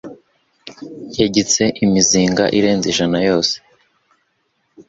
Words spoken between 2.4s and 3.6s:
irenze ijana yose.